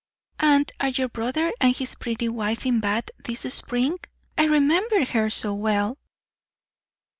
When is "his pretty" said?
1.77-2.27